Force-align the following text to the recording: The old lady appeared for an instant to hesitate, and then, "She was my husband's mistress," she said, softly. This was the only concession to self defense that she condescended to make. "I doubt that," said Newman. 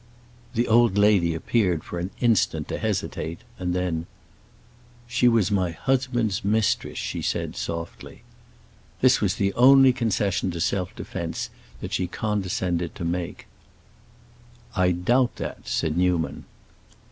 The 0.55 0.67
old 0.67 0.97
lady 0.97 1.35
appeared 1.35 1.83
for 1.83 1.99
an 1.99 2.09
instant 2.19 2.67
to 2.69 2.79
hesitate, 2.79 3.41
and 3.59 3.75
then, 3.75 4.07
"She 5.05 5.27
was 5.27 5.51
my 5.51 5.69
husband's 5.69 6.43
mistress," 6.43 6.97
she 6.97 7.21
said, 7.21 7.55
softly. 7.55 8.23
This 9.01 9.21
was 9.21 9.35
the 9.35 9.53
only 9.53 9.93
concession 9.93 10.49
to 10.49 10.59
self 10.59 10.95
defense 10.95 11.51
that 11.81 11.93
she 11.93 12.07
condescended 12.07 12.95
to 12.95 13.05
make. 13.05 13.45
"I 14.75 14.89
doubt 14.91 15.35
that," 15.35 15.67
said 15.67 15.95
Newman. 15.95 16.45